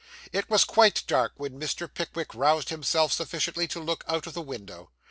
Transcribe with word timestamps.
It 0.33 0.49
was 0.49 0.63
quite 0.63 1.03
dark 1.05 1.33
when 1.37 1.59
Mr. 1.59 1.87
Pickwick 1.87 2.33
roused 2.33 2.69
himself 2.69 3.13
sufficiently 3.13 3.67
to 3.67 3.79
look 3.79 4.03
out 4.07 4.25
of 4.25 4.33
the 4.33 4.41
window. 4.41 4.89